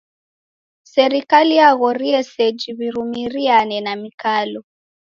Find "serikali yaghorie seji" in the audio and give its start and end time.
0.93-2.69